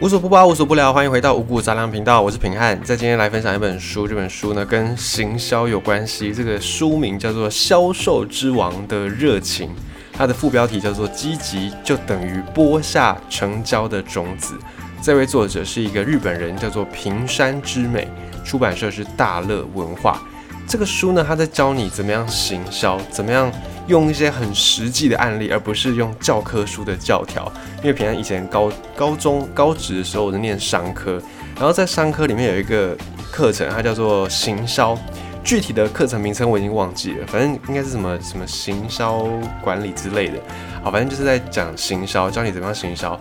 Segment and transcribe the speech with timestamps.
[0.00, 9.70] 无所不包，无所不聊，欢迎回到五谷杂粮频道，我是平汉，在今天来分享一本书，这本书呢跟行销有关系，这个书名叫做《销售之王的热情》，
[10.12, 14.54] 它的副标题叫做“积极就等于播下成交的种子”。
[15.02, 18.06] 这位作者是一个日本人，叫做平山之美，
[18.44, 20.22] 出版社是大乐文化。
[20.68, 23.50] 这个书呢，他在教你怎么样行销，怎么样。
[23.88, 27.50] 用一些很实际的案例，而不是用教科书的教条。
[27.78, 31.20] 因为平常以前高高中高职的时候，我是念商科，
[31.56, 32.96] 然后在商科里面有一个
[33.32, 34.96] 课程，它叫做行销。
[35.42, 39.26] 具体的课程名称我已经忘记了，反正应该是什么什么行销
[39.62, 40.34] 管理之类的。
[40.82, 43.18] 好，反正就是在讲行销，教你怎么样行销。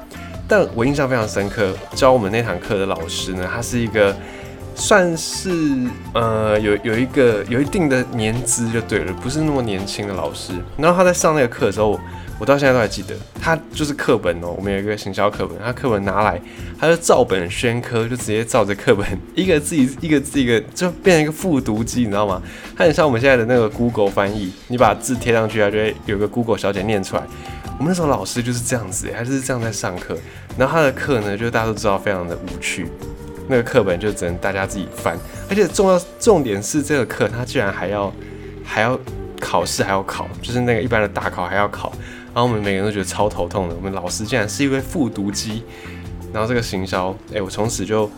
[0.50, 4.14] 但我印象非常深刻，教我们那堂课的老师呢，他是一个。
[4.78, 5.50] 算是
[6.14, 10.54] 呃有有一个有一定的年资就对了，不是那么年轻的老师。
[10.78, 12.00] 然后他在上那个课的时候，
[12.40, 16.40] 我到现在都还记得，他就是课本哦，我们有一个行销课本，他课本拿来，
[16.80, 22.40] 他就照本宣科，就直接照着课本一个字 一个字一个，就变成一个复读机，你知道吗？
[22.78, 27.24] 他很像我们现在的那个 Google 翻译，你把字贴上去，他就会有个 Google 小姐念出来。
[27.80, 30.16] 我们那时候老师就是这样子，他就是这样在上课。
[30.56, 32.88] 然后他的课呢，就大家都知道非常的无趣。
[33.48, 35.18] 那个课本就只能大家自己翻，
[35.50, 38.14] 而且重要重点是这个课它居然还要
[38.64, 39.00] 还要
[39.40, 41.92] 考试还要考，就是那个一般的大考还要考，
[42.34, 43.76] 然后我们每个人都觉得超头痛的。
[43.76, 45.64] 我们老师竟然是一位复读机，
[46.34, 48.10] 然后这个行销，哎，我从此就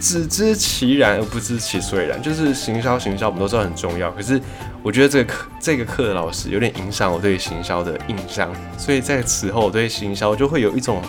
[0.00, 2.20] 只知其然而不知其所以然。
[2.22, 4.40] 就是行销行销我们都知道很重要，可是
[4.82, 11.02] 我觉得这个课这个课的老师有点影响我对行销的印象，所以在此后我对行销就会有一种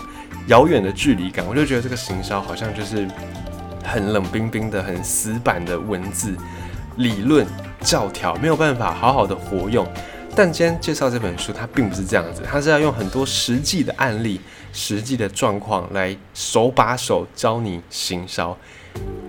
[0.48, 3.08] 遥远的距离感，我就觉得这个行销好像就是。
[3.84, 6.34] 很冷冰冰的、很死板的文字、
[6.96, 7.46] 理论、
[7.80, 9.86] 教条，没有办法好好的活用。
[10.36, 14.40] 但今天介绍这本书，它并不是这样子，它是要用很多实际的案例、
[14.72, 18.56] 实际的状况来手把手教你行销。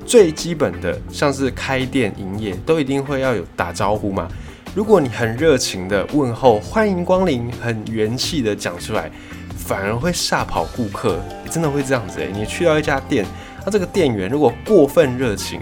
[0.04, 4.28] 最基本的，像是开店营业，都一定会要有打招呼嘛。
[4.74, 9.12] 如果你很热情的问候、欢迎光临，很元气的讲出来，
[9.56, 11.20] 反而会吓跑顾客，
[11.52, 13.24] 真的会这样子诶，你去到一家店。
[13.66, 15.60] 那这个店员如果过分热情，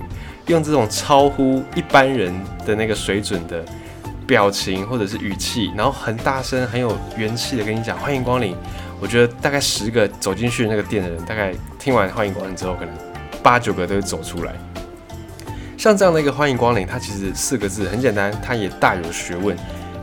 [0.47, 2.33] 用这种超乎一般人
[2.65, 3.63] 的那个水准的
[4.27, 8.53] 表情或者是语气，然后很大声、很有元气的跟你讲欢迎光临，
[8.99, 12.93] 我觉得大概十个走进去那个店的人，大概听完欢迎光临之后，可能
[13.41, 14.53] 八九个都会走出来。
[15.77, 19.55] 像这样的一个欢迎光临，它其实四个字很简单，它也大有学问。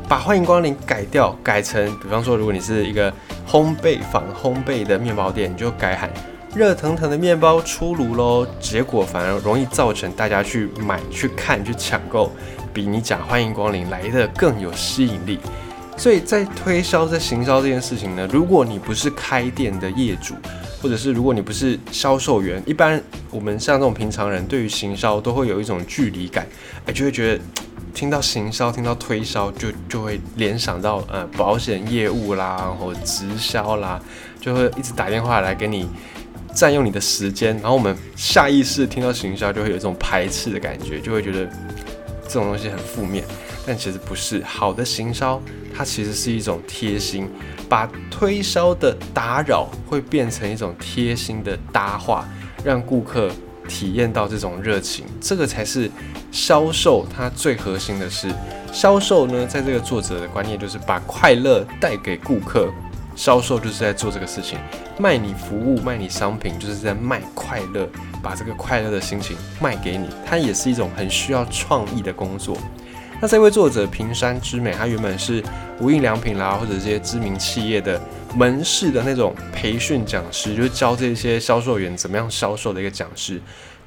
[0.09, 3.13] 把欢迎光临改掉，改成比方说，如果你是一个
[3.47, 6.11] 烘焙坊、烘焙的面包店，你就改喊。
[6.55, 12.33] 热腾腾的面包出炉喽，结果反而容易造成大家去买、去看、去抢购，
[12.75, 15.39] 比你讲欢迎光临来的更有吸引力。
[15.97, 20.35] 所以在推销、在行销这件事情呢，如果你不是开店的业主，
[20.83, 23.01] 或者是如果你不是销售员，一般
[23.31, 26.45] 我们像这种平常人，对于行销都会有一种距离感，
[26.85, 27.45] 哎，就会觉得
[27.95, 34.01] 听到行销、听到推销，就就会联想到呃保险业务啦，或直销啦，
[34.41, 35.89] 就会一直打电话来给你。
[36.55, 41.47] 占用你的时间，然后我们下意识听到行销就会有一种排斥的感觉，就会觉得
[42.25, 43.25] 这种东西很负面。
[43.67, 45.41] 但其实不是，好的行销
[45.77, 47.29] 它其实是一种贴心，
[47.69, 52.29] 把推销的打扰会变成一种贴心的搭话，
[52.65, 53.31] 让顾客
[53.69, 55.05] 体验到这种热情。
[55.21, 55.91] 这个才是
[56.33, 58.29] 销售它最核心的是，
[58.73, 62.71] 销售呢，在这个作者的观念就是把快乐带给顾客。
[63.21, 64.59] 销售就是在做这个事情，
[64.99, 67.87] 卖你服务、卖你商品，就是在卖快乐，
[68.23, 70.09] 把这个快乐的心情卖给你。
[70.25, 72.57] 它也是一种很需要创意的工作。
[73.21, 75.45] 那这位作者平山之美，他原本是
[75.81, 78.01] 无印良品啦，或者这些知名企业的
[78.35, 83.39] 门市的那种培训讲师，就是教这些销售员怎么样销售的一个讲师。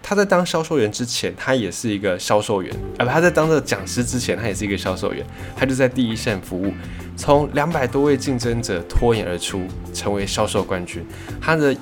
[0.06, 5.25] 他在当销售员之前，他也是一个销售员；，而他在当这个讲师之前，他也是一个销售员。
[5.56, 6.74] 他就在第一线服务，
[7.16, 11.03] 从两百多位竞争者脱颖而出，成为销售冠军。
[11.40, 11.74] 他的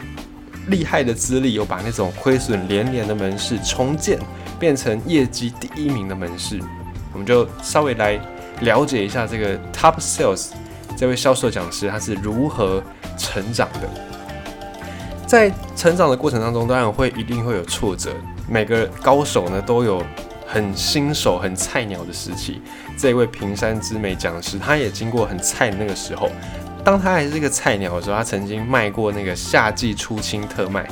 [0.68, 4.20] 厉害的资历，有把那种亏损连连的门市重建，
[4.60, 6.60] 变成业绩第一名的门市。
[7.12, 8.20] 我们就稍微来
[8.60, 10.52] 了解一下这个 Top Sales
[10.96, 12.84] 这位销售讲师，他是如何
[13.18, 14.11] 成长的。
[15.32, 18.12] 在成长的过程当中，当然会一定会有挫折。
[18.50, 20.04] 每个高手呢都有
[20.46, 22.62] 很新手、很菜鸟的时期。
[22.98, 26.30] 这位平山之美讲师，他也经过很菜的那个时候。
[26.84, 30.86] 当他还是一个菜鸟的时候，他曾经卖过那个夏季初清特卖。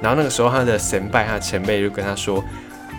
[0.00, 2.42] 然后那个时候，他的前辈、他前辈就跟他说，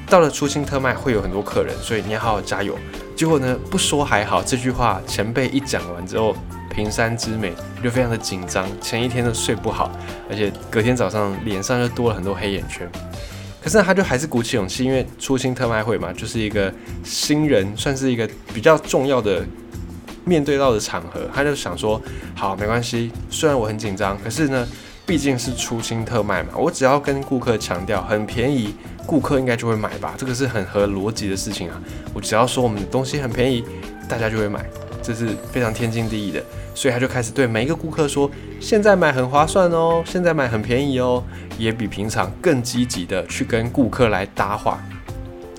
[0.07, 2.77] 到了初清特卖会有很多客人，所以你要好好加油。
[3.15, 6.35] 结果呢，不说还好，这句话前辈一讲完之后。
[6.73, 7.53] 平山之美
[7.83, 9.91] 就非常的紧张，前一天都睡不好，
[10.29, 12.89] 而且隔天早上脸上就多了很多黑眼圈。
[13.61, 16.73] 可是他就还是鼓起勇气，因为初心特卖会嘛，就是一个
[17.03, 19.41] 新人，算是一个比较重要的
[20.25, 22.01] 面对到的场合，他就想说，
[22.35, 24.67] 好，没关系，虽然我很紧张，可是呢，
[25.05, 28.75] 毕竟是初心特卖嘛，我只要跟顾客强调很便宜，
[29.05, 31.81] 顾客应该就会买吧，这个是很合逻辑的事情啊，
[32.13, 33.63] 我只要说我们的东西很便宜，
[34.09, 34.65] 大家就会买。
[35.03, 36.41] 这是非常天经地义的，
[36.73, 41.21] 所以他就开始对每一个顾客说：“现在买很划算哦，现在买很便宜哦。”
[41.59, 44.81] 也比平常更积极的去跟顾客来搭话。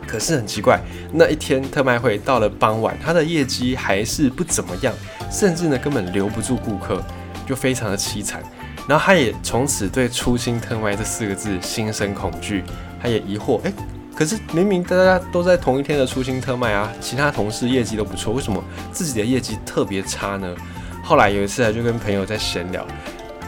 [0.06, 0.80] 可是很奇怪，
[1.12, 4.92] 那一天特卖会到了傍晚，他的业绩还是不怎么样，
[5.30, 7.02] 甚至呢根本留不住顾客，
[7.46, 8.42] 就非常的凄惨。
[8.88, 12.64] 然后他也从此对“初心特卖”这四个字心生恐惧，
[13.00, 13.72] 他也疑惑：哎。
[14.14, 18.62] 可是明明大家都在同一天的出新特卖啊，其他同事业绩都不错，为什么
[18.92, 20.54] 自己的业绩特别差呢？
[21.02, 22.86] 后来有一次啊，就跟朋友在闲聊，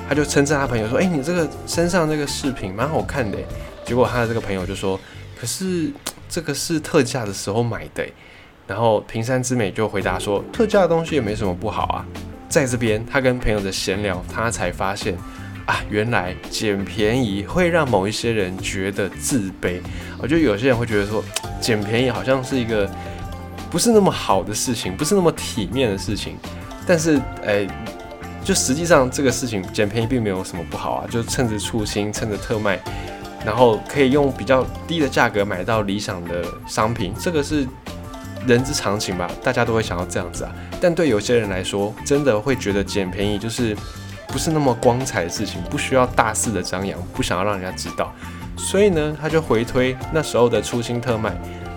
[0.09, 3.39] 他就称赞他朋友说：“哎，你这个身上这个饰品蛮好看的。”
[3.87, 4.99] 结果他的这个朋友就说
[5.41, 5.91] ：“可是
[6.29, 8.05] 这个是特价的时候买的。”
[8.67, 12.05] 然后平山之美就回答说：“特价的东西也没什么不好啊。”
[12.51, 15.17] 在这边他跟朋友的闲聊，他才发现。
[15.67, 19.81] 啊，原来捡便宜会让某一些人觉得自卑。
[20.17, 21.23] 我觉得有些人会觉得说，
[21.61, 22.89] 捡便宜好像是一个
[23.69, 26.37] 不是那么好的事情，不是那么体面的事情。
[26.87, 27.69] 但是，诶，
[28.45, 32.79] 就实际上这个事情捡便宜并没有什么不好啊，就趁着出新，趁着特卖，
[33.45, 37.67] 然后可以用比较低的价格买到理想的商品，这个是
[38.47, 40.55] 人之常情吧，大家都会想要这样子啊。
[40.81, 43.77] 但对有些人来说，真的会觉得捡便宜就是。
[44.37, 48.15] 不是那么光彩的事情，不需要大肆的张扬，不想要让人家知道，
[48.55, 51.35] 所以呢，他就回推那时候的初心特卖。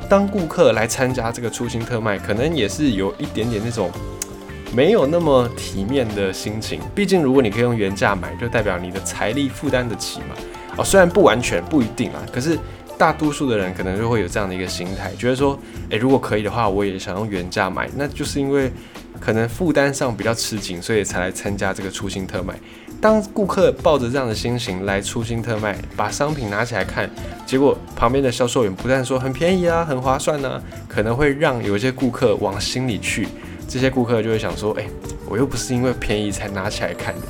[0.09, 3.89] 当顾客来参加这个初心特卖，可能也是有一点点那种
[4.73, 6.81] 没有那么体面的心情。
[6.93, 10.35] 毕竟，如果你可以用原价买，就代表你的财力负担得起嘛。
[10.75, 12.59] 哦，虽然不完全不一定啊，可是
[12.99, 15.57] 大多数的人可能就会有这样的一个心态，觉得说，
[15.89, 18.71] 诶，如果可以的话，我也想用原价买，那就是因为。
[19.19, 22.57] 可能负担上比较吃紧，所以才来参加这个初心特卖。
[23.01, 27.09] 当顾客抱着这样的心情来初心特卖，把商品拿起来看，
[27.45, 33.27] 结果旁边的销售员不但说很便宜啊，很划算呢，可能会让有一些顾客往心里去。
[33.67, 34.87] 这些顾客就会想说：“哎，
[35.27, 37.21] 我又不是因为便宜才拿起来看的。”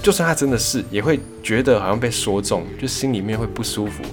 [0.00, 4.04] 就算他真的是，也会觉得好像被说中，就心里面会不舒服。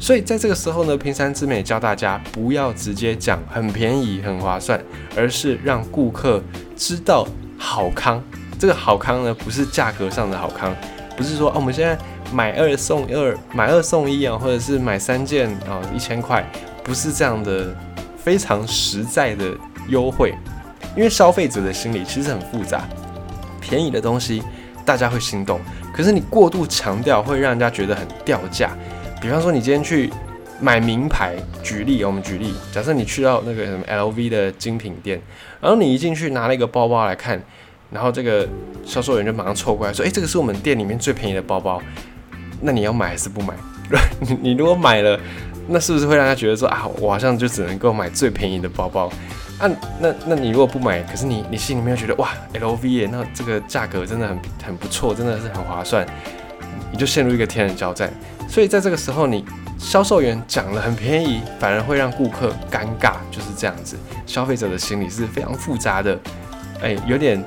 [0.00, 4.80] 所以在这个时候呢，平山之美教大家不要直接讲很便宜、很划算，
[5.16, 6.42] 而是让顾客
[6.76, 7.26] 知道
[7.58, 8.22] 好康。
[8.58, 10.74] 这个好康呢，不是价格上的好康，
[11.16, 11.98] 不是说啊，我们现在
[12.32, 16.44] 买二送二、买二送一啊，或者是买三件啊一千块，
[16.82, 17.74] 不是这样的
[18.16, 19.52] 非常实在的
[19.88, 20.34] 优惠。
[20.96, 22.88] 因为消费者的心理其实很复杂，
[23.60, 24.42] 便宜的东西
[24.84, 25.60] 大家会心动，
[25.92, 28.70] 可是你过度强调会让人家觉得很掉价。
[29.20, 30.10] 比方说，你今天去
[30.60, 35.20] 买名牌，举例，我们举例，假设你去到那个什么 LV 的精品店，
[35.60, 37.42] 然后你一进去拿了一个包包来看，
[37.90, 38.48] 然后这个
[38.84, 41.80] 销售员就马上凑过来说：“哎，这个是我们店里面最便宜的包包，
[42.60, 43.54] 那你要买还是不买？”
[44.20, 45.18] 你 你如果买了，
[45.68, 49.10] 那是不是会让他觉得说啊，我好像就只能够买最便宜的包包？
[49.58, 49.68] 啊，
[50.00, 56.06] 那那你如果不买，可是你你心里面又觉得哇，LV 耶，那这个价格真的很很不错，真的是很划算，
[56.90, 58.12] 你就陷入一个天人交战。
[58.48, 59.44] 所以在这个时候，你
[59.78, 63.94] 销售员讲了很便宜，反而会让顾客尴尬，就是这样子。
[64.26, 66.18] 消费者的心理是非常复杂的，
[66.82, 67.44] 哎，有点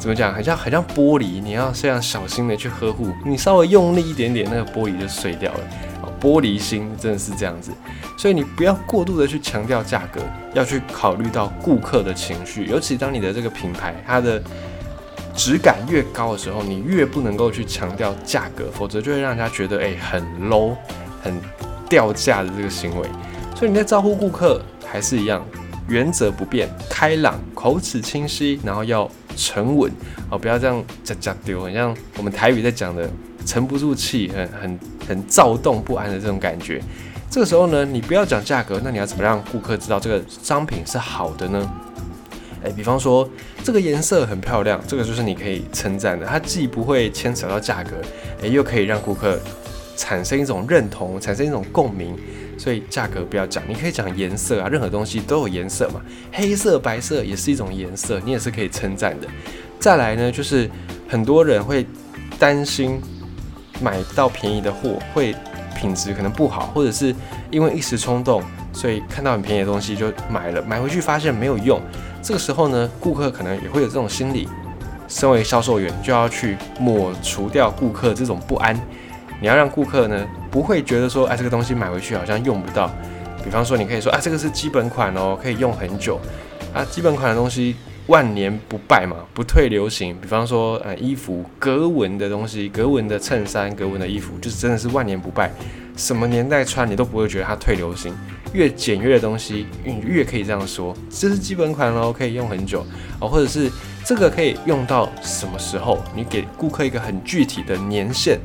[0.00, 5.60] 怎么讲，很像很像玻璃，你要非常小心的去呵护，你稍微用力一点点，那个玻璃就碎掉了。
[6.20, 7.70] 玻璃心真的是这样子，
[8.18, 10.20] 所以你不要过度的去强调价格，
[10.54, 14.42] 要去考虑到顾客的情绪，尤其当你的这个品牌它的。
[15.36, 20.74] 质感越高的时候，你越不能够去强调价格，否则就会让人家觉得哎很 low、
[21.22, 21.38] 很
[21.88, 23.08] 掉价的这个行为。
[23.54, 25.44] 所以你在招呼顾客还是一样，
[25.88, 29.92] 原则不变，开朗、口齿清晰，然后要沉稳
[30.30, 33.08] 哦，不要这样夹夹丢，很像我们台语在讲的
[33.44, 36.82] 沉不住气、很很很躁动不安的这种感觉。
[37.30, 41.70] 这个时候呢，你不要讲价格，那你要怎么让顾客知道这个商品是好的呢？
[42.66, 43.28] 哎，比方说
[43.62, 46.26] 这个颜色很漂亮，这个就是你可以称赞的。
[46.26, 47.92] 它既不会牵扯到价格，
[48.42, 49.38] 哎，又可以让顾客
[49.96, 52.16] 产生一种认同，产生一种共鸣。
[52.58, 56.00] 所以价格不要讲，你可以讲颜色啊，任何东西都有颜色嘛。
[56.32, 59.28] 黑色、白色也是一种颜色，你也是可以称赞的。
[59.78, 60.68] 再来呢，就是
[61.06, 61.86] 很多人会
[62.38, 62.98] 担心
[63.80, 65.36] 买到便宜的货会
[65.76, 67.14] 品质可能不好，或者是
[67.50, 68.42] 因为一时冲动，
[68.72, 71.78] 所以看到很便宜的东西就买了，买回去发现没有用。
[72.26, 74.48] 这个时候呢，顾客可能也会有这种心理，
[75.06, 78.74] 身为销售员，就要去抹除掉顾客这种不安。
[79.40, 82.90] 你要让顾客呢不会觉得说，哎，这个东西买回去好像用不到。
[83.44, 86.18] 比方说，你可以说，啊，这个是基本款哦，可以用很久。
[86.74, 87.76] 啊，基本款的东西
[88.08, 90.16] 万年不败嘛，不退流行。
[90.20, 95.52] 比方说，呃，衣服格纹的东西，格纹的衬衫，格纹的衣服，就是真的是万年不败。
[95.96, 98.14] 什么年代穿你都不会觉得它退流行。
[98.52, 102.86] 越简约的东西，你越可以这样说，这是基本款喽，可以用很久
[103.20, 103.70] 哦，或者是
[104.04, 106.02] 这个可以用到什么时候？
[106.14, 108.38] 你给顾客一个很具体的年限，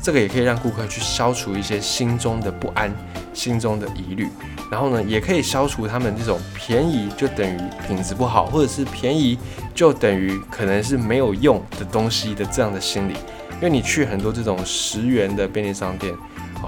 [0.00, 2.90] 这个也可以让顾客去消除一些心中的不安、
[3.34, 4.28] 心中的疑虑，
[4.70, 9.36] 然后呢，也可以消除他们这种便宜就等于品质不好，或者是便宜
[9.74, 13.14] 就等于可能是没有用的东西的这样的心理，
[13.56, 16.14] 因为你去很多这种十元的便利商店。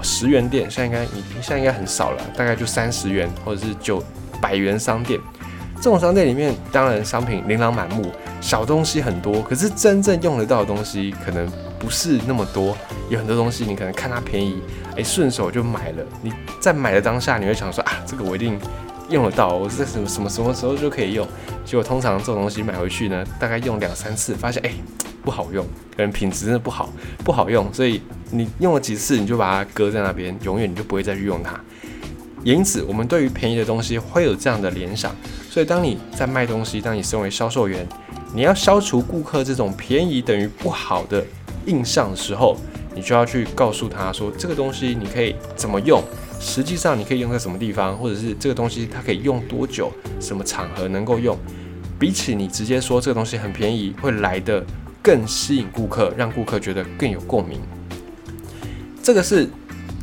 [0.01, 4.03] 十元店现在应该你现在应该很少了，大概就三十元或者是九
[4.41, 5.19] 百元商店。
[5.77, 12.77] 这种商店里面，当然商品琳琅满目，小东西很多，可是真正用得到的东西可能不是那么多。
[13.09, 14.61] 有很多东西你可能看它便宜，
[14.95, 16.03] 哎，顺手就买了。
[16.21, 18.59] 你在买的当下，你会想说啊，这个我一定
[19.11, 21.27] 用得到，我是在什么什么什么时候就可以用。
[21.63, 24.71] 结果通常这种东西买回去呢，大概用两三次，发现哎。
[25.23, 25.63] 不好用，
[25.95, 26.91] 可能品质真的不好，
[27.23, 28.01] 不好用，所以
[28.31, 31.53] 你用了几次，你就把它搁在那边，永远你就不会再去用它。
[32.43, 35.15] 因此，我们对于便宜的东西会有这样的联想。
[35.47, 37.87] 所以，当你在卖东西，当你身为销售员，
[38.33, 41.23] 你要消除顾客这种便宜等于不好的
[41.67, 42.57] 印象的时候，
[42.95, 46.03] 你就要去告诉他说，这个东西你可以怎么用，
[46.41, 51.37] 实际上你可以用在什么地方，或者是这个东西它可以用多久，什么场合能够用。
[51.97, 54.61] 比起你直接说这个东西很便宜，会来的。
[55.03, 57.59] 更吸引顾客，让顾客觉得更有共鸣。
[59.01, 59.49] 这个是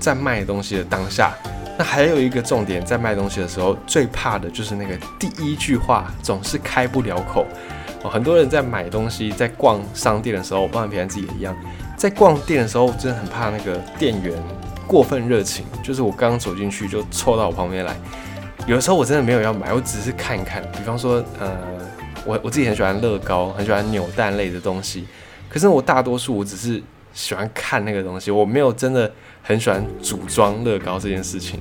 [0.01, 1.33] 在卖东西的当下。
[1.79, 7.47] 那还有一个重点，在卖东西的时候，最怕的就是那个第一句话总是开不了口。
[8.03, 11.57] 哦，很多人在买东西，在逛商店的时候，包括平常自己也一样，
[11.97, 14.33] 在逛店的时候，真的很怕那个店员
[14.89, 15.65] 过分热情。
[15.85, 17.95] 就是我刚走进去，就凑到我旁边来。
[18.67, 20.61] 有的时候我真的没有要买，我只是看一看。
[20.73, 21.57] 比方说，呃。
[22.27, 25.07] 我我自己很喜欢乐高，很喜欢扭蛋类的东西，
[25.49, 26.83] 可是我大多数我只是
[27.15, 31.59] 喜欢看那个东西，我没有真的很喜欢组装乐高这件事情。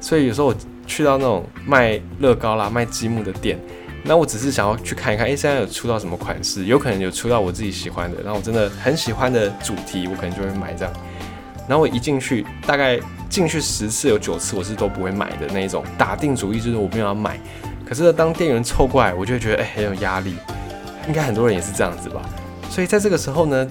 [0.00, 0.54] 所以有时候我
[0.88, 3.60] 去到那种卖乐高啦、卖积木的店，
[4.02, 10.92] 那我只是想要去看一看，诶，现在有出到什么款式，有可能有出到我自己喜欢的，然后我真的很喜欢的主题，我可能就会买这样。
[11.68, 12.98] 然后我一进去，大概
[13.28, 17.38] 进去十次有九次我是都不会买的那一种，打定主意就是我没有要买。
[17.84, 20.34] 可是当店员凑过来，我就会觉得哎很有压力，
[21.06, 22.22] 应该很多人也是这样子吧。
[22.70, 23.66] 所以在这个时候呢，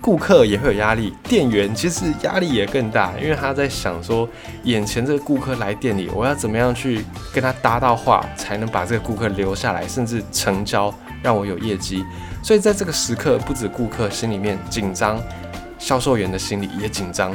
[0.00, 4.28] 顾客也会有压力，店员其实压力也更大，因为他在想说，
[4.64, 12.04] 眼前这个顾客来店里，我要怎么样去跟他搭到话，才能把这个顾客留下来，甚至成交，让我有业绩。
[12.42, 15.18] 所以在这个时刻，不止顾客心里面紧张，
[15.84, 17.30] 销售员的心里也紧张。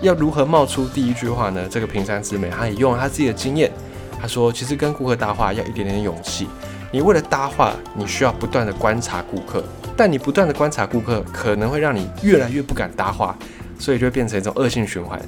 [0.00, 1.68] 要如何冒出第一句话呢？
[1.68, 3.70] 这个平山之美，他也用了他自己的经验。
[4.18, 6.48] 他说：“其实跟顾客搭话要一点点勇气。
[6.90, 9.62] 你为了搭话，你需要不断的观察顾客，
[9.98, 13.36] 但你不断的观察顾客，可能会让你越来越不敢搭话，
[13.78, 15.20] 所以就会变成一种恶性循环。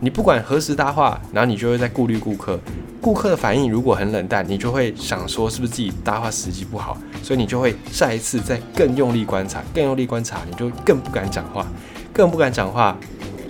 [0.00, 2.58] 你不管何时搭话，然后你就会在顾虑顾客。
[3.00, 11.64] 顾客的反应如果很冷淡，你就会想说是不是自己搭话时机不好，所以你就会下一次再更用力观察，更用力观察，你就更不敢讲话，
[12.16, 12.96] 更不敢讲话。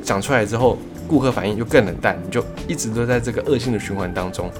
[0.02, 4.50] 讲出来之后，顾客反应就更冷淡，你就一直都在这个恶性的循环当中。”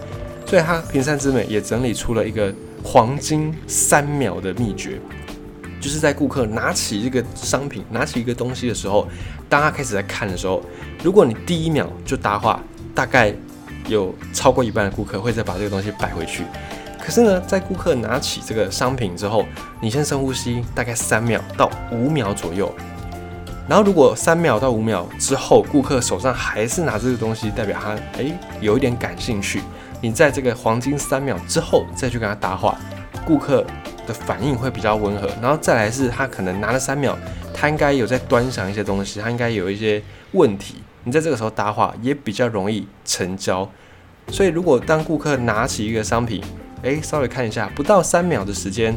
[0.47, 5.01] 所以，他平山之美也整理出了一个黄金三秒的秘诀，
[5.81, 9.09] 就是在顾客拿起这个商品、拿起一个东西的时候，
[9.49, 10.63] 当他开始在看的时候，
[11.03, 12.61] 如果你第一秒就搭话，
[12.95, 13.35] 大概
[13.89, 16.45] 有超过一半的顾客会再把这个东西摆回去。
[17.01, 19.45] 可是呢，在顾客拿起这个商品之后，
[19.81, 22.73] 你先深呼吸，大概三秒到五秒左右。
[23.69, 29.61] 然后，如果三秒到五秒之后，顾客手上还是拿这个东西，代表他诶有一点感兴趣。
[30.01, 32.79] 你在这个黄金三秒之后再去跟他搭话，
[33.27, 33.67] 顾客
[34.07, 35.29] 的反应会比较温和。
[35.43, 37.19] 然后再来是他可能拿了三秒，
[37.53, 40.01] 他应该有在端详一些东西，他应该有一些
[40.33, 40.77] 问题。
[41.03, 43.69] 你在这个时候搭话也比较容易成交。
[44.29, 46.41] 所以如果当顾客拿起一个商品，
[46.83, 48.97] 诶，稍微看一下，不到三秒的时间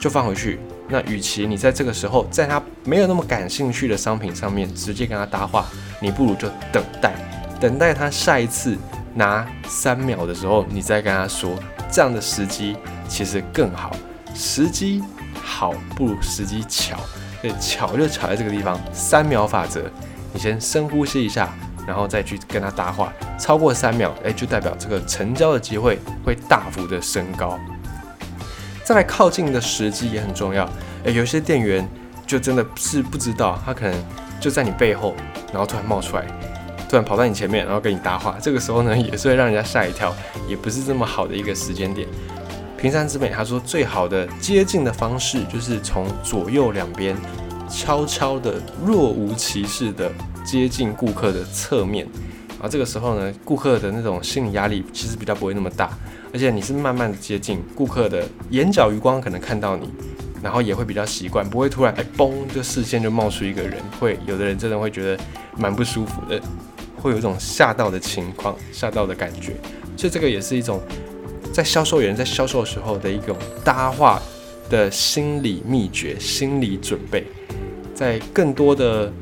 [0.00, 0.58] 就放回去，
[0.92, 5.66] 那与其你在这个时候在他没有那么感兴趣的商品上面直接跟他搭话，
[6.00, 7.14] 你不如就等待，
[7.58, 8.78] 等待他下一次。
[9.14, 11.50] 拿三秒的时候，你再跟他说，
[11.90, 12.74] 这样的时机
[13.06, 13.94] 其实更好。
[14.34, 15.02] 时机
[15.34, 16.98] 好不如时机巧，
[17.42, 18.80] 对，巧就巧在这个地方。
[18.90, 19.82] 三秒法则，
[20.32, 21.52] 你先深呼吸一下，
[21.86, 23.12] 然后再去跟他搭话。
[23.38, 27.60] 超过三秒，哎，就代表这个成交的机会会大幅的升高。
[28.84, 30.68] 再来靠近的时机也很重要。
[31.04, 31.88] 诶，有些店员
[32.26, 33.94] 就真的是不知道，他可能
[34.40, 35.14] 就在你背后，
[35.52, 36.26] 然后突然冒出来，
[36.88, 38.36] 突然跑到你前面，然后跟你搭话。
[38.40, 40.14] 这个时候呢，也是会让人家吓一跳，
[40.48, 42.06] 也不是这么好的一个时间点。
[42.76, 47.16] 平山之美他说，最好的接近的方式就是从左右两边
[47.68, 50.10] 悄悄的、若无其事的
[50.44, 52.06] 接近顾客的侧面。
[52.62, 55.98] 然后这个时候呢，顾客的那种心理压力其实比较不会那么大，
[56.32, 59.90] 而且你是慢慢的接近顾客的眼角余光可能看到你，
[60.40, 65.20] 然后也会比较习惯，不会突然哎嘣就视线就冒出一个人，会有的人真的会觉得
[65.58, 66.40] 蛮不舒服的，
[66.96, 69.56] 会有一种吓到的情况，吓到的感觉，
[69.96, 70.80] 所以这个也是一种
[71.52, 74.22] 在销售员在销售的时候的一种搭话
[74.70, 77.26] 的心理秘诀、心理准备，
[77.92, 79.12] 在更多的。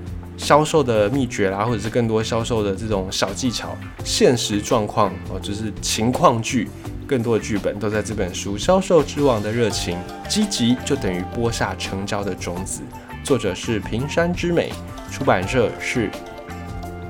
[0.40, 6.66] 销售的秘诀啦，或者是更多销售的这种小技巧、现实状况哦，就是情况剧，
[7.06, 9.99] 更多的剧本都在这本书《销售之王的热情》。
[10.28, 12.80] 积极就等于播下成交的种子。
[13.23, 14.73] 作者是平山之美，
[15.12, 16.11] 出版社是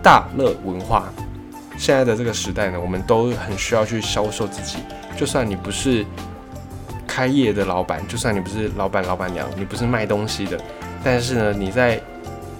[0.02, 1.04] 大乐文化。
[1.78, 4.78] 现在的这个时代呢，我们都很需要去销售自己。
[5.16, 6.04] 就算你不是
[7.06, 10.60] 开业的老板，就算你不是老板、老板娘，你不是卖东西的，
[11.04, 12.02] 但是呢，你在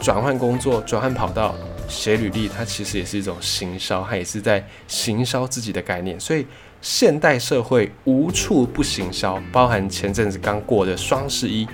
[0.00, 1.54] 转换工作、转换跑道、
[1.86, 6.18] 写履历，它其实也是一种行销，它也是在行销自己的概念。
[6.18, 6.46] 所以，
[6.80, 11.68] 现代社会无处不行销，包含前阵子刚过的双十一，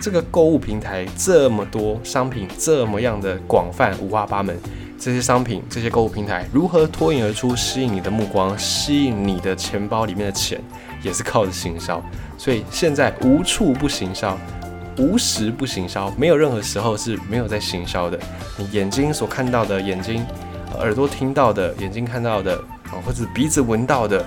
[0.00, 4.58] 这个购物平台这么多商品，这么样的广泛、五花八门，
[4.98, 10.60] 这些商品、这些购物平台如何脱颖而出，吸引你的目光，吸引你的钱包里面的钱，
[11.00, 12.02] 也是靠着行销。
[12.36, 14.36] 所以，现在无处不行销。
[14.98, 18.18] 无时不行销，没有任何时候是没有在行销的。
[18.56, 20.26] 你眼睛所看到的，眼睛
[20.76, 22.56] 耳朵听到的，眼睛看到的，
[22.90, 24.24] 啊，或者鼻子闻到的，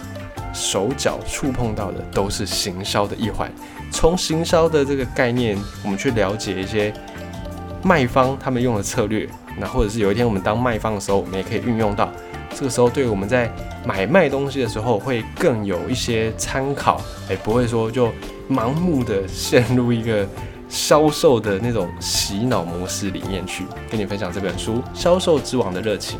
[0.54, 3.52] 手脚触碰到的，都是行销的一环。
[3.92, 6.94] 从行销的这个概念，我们去了解一些
[7.84, 12.10] 卖方他们用的策略，那或者是有一天我们当卖方的时候，我们也可以运用到。
[12.56, 13.52] 这个时候，对我们在
[13.86, 18.10] 买卖东西的时候，会更有一些参考，哎，不会说就
[18.50, 20.26] 盲目的陷入一个。
[20.72, 26.18] 销售的那种洗脑模式里面去跟你分享这本书《销售之王的热情》。